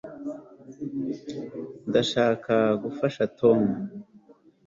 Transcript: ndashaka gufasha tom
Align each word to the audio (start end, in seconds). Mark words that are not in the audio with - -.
ndashaka 1.89 2.53
gufasha 2.83 3.23
tom 3.39 3.59